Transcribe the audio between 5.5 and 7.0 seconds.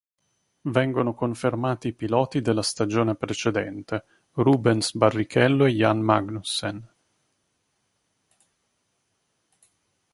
e Jan Magnussen.